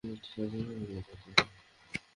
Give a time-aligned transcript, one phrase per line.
[0.03, 1.51] টিনাকে কীভাবে বিয়ে করতে পারি?